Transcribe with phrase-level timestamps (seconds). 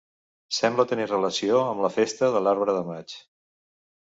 [0.59, 3.17] Sembla tenir relació amb la festa de l'Arbre de Maig.